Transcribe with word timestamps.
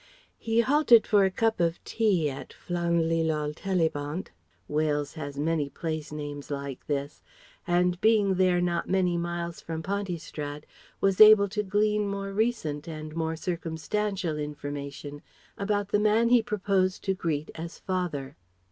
He 0.39 0.61
halted 0.61 1.05
for 1.05 1.25
a 1.25 1.29
cup 1.29 1.59
of 1.59 1.77
tea 1.83 2.27
at 2.27 2.55
Llandeilotalybont... 2.67 4.29
Wales 4.67 5.13
has 5.13 5.37
many 5.37 5.69
place 5.69 6.11
names 6.11 6.49
like 6.49 6.87
this... 6.87 7.21
and 7.67 8.01
being 8.01 8.33
there 8.33 8.59
not 8.61 8.89
many 8.89 9.15
miles 9.15 9.61
from 9.61 9.83
Pontystrad 9.83 10.63
was 11.01 11.21
able 11.21 11.47
to 11.49 11.61
glean 11.61 12.07
more 12.07 12.33
recent 12.33 12.87
and 12.87 13.15
more 13.15 13.35
circumstantial 13.35 14.39
information 14.39 15.21
about 15.55 15.89
the 15.89 15.99
man 15.99 16.29
he 16.29 16.41
proposed 16.41 17.03
to 17.03 17.13
greet 17.13 17.51
as 17.53 17.77
"father." 17.77 18.35